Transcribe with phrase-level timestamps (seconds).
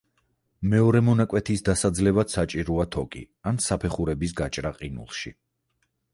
[0.69, 5.37] მეორე მონაკვეთის დასაძლევად საჭიროა თოკი ან საფეხურების გაჭრა ყინულში.